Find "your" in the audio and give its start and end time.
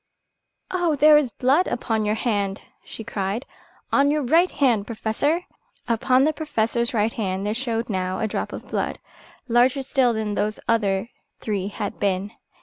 2.05-2.15, 4.09-4.23